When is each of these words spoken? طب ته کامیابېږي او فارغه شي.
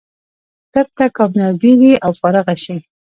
طب 0.73 0.87
ته 0.97 1.05
کامیابېږي 1.17 1.93
او 2.05 2.11
فارغه 2.21 2.55
شي. 2.63 2.77